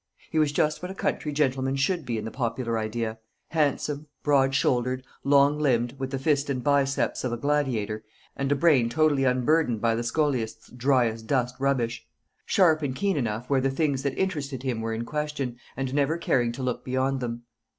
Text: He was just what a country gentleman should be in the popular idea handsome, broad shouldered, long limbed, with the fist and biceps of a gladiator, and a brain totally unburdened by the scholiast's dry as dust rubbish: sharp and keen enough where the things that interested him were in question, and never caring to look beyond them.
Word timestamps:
He 0.31 0.39
was 0.39 0.51
just 0.51 0.81
what 0.81 0.89
a 0.89 0.95
country 0.95 1.31
gentleman 1.31 1.75
should 1.75 2.07
be 2.07 2.17
in 2.17 2.25
the 2.25 2.31
popular 2.31 2.79
idea 2.79 3.19
handsome, 3.49 4.07
broad 4.23 4.55
shouldered, 4.55 5.05
long 5.23 5.59
limbed, 5.59 5.93
with 5.99 6.09
the 6.09 6.17
fist 6.17 6.49
and 6.49 6.63
biceps 6.63 7.23
of 7.23 7.31
a 7.31 7.37
gladiator, 7.37 8.03
and 8.35 8.51
a 8.51 8.55
brain 8.55 8.89
totally 8.89 9.25
unburdened 9.25 9.79
by 9.79 9.93
the 9.93 10.01
scholiast's 10.03 10.69
dry 10.69 11.05
as 11.05 11.21
dust 11.21 11.53
rubbish: 11.59 12.07
sharp 12.47 12.81
and 12.81 12.95
keen 12.95 13.15
enough 13.15 13.47
where 13.47 13.61
the 13.61 13.69
things 13.69 14.01
that 14.01 14.17
interested 14.17 14.63
him 14.63 14.81
were 14.81 14.91
in 14.95 15.05
question, 15.05 15.57
and 15.77 15.93
never 15.93 16.17
caring 16.17 16.51
to 16.53 16.63
look 16.63 16.83
beyond 16.83 17.19
them. 17.19 17.43